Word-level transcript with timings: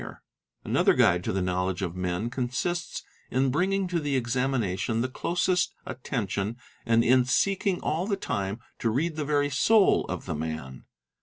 Another 0.65 0.95
guide 0.95 1.23
to 1.25 1.31
the 1.31 1.43
knowledge 1.43 1.83
of 1.83 1.95
men 1.95 2.31
consists 2.31 3.03
in 3.29 3.51
bringing 3.51 3.87
to 3.87 3.99
the 3.99 4.15
examination 4.15 5.01
the 5.01 5.07
closest 5.07 5.75
attention 5.85 6.57
and 6.87 7.03
in 7.03 7.23
seeking 7.23 7.79
all 7.81 8.07
the 8.07 8.17
time 8.17 8.59
to 8.79 8.89
read 8.89 9.15
the 9.15 9.25
very 9.25 9.51
soul 9.51 10.05
of 10.09 10.25
the 10.25 10.33
man. 10.33 10.85